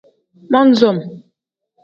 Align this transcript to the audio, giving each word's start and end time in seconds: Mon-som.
Mon-som. 0.51 0.97